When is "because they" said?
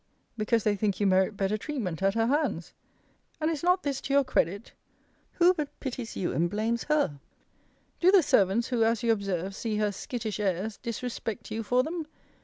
0.35-0.75